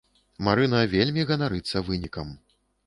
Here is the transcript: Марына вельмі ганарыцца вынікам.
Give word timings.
Марына 0.47 0.81
вельмі 0.95 1.27
ганарыцца 1.31 1.87
вынікам. 1.93 2.27